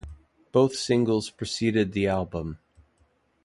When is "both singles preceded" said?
0.51-1.91